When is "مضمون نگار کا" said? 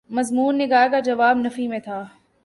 0.09-0.99